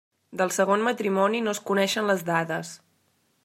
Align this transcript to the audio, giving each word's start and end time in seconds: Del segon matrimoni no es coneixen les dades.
Del 0.39 0.53
segon 0.55 0.85
matrimoni 0.87 1.43
no 1.49 1.53
es 1.57 1.61
coneixen 1.69 2.11
les 2.13 2.27
dades. 2.33 2.73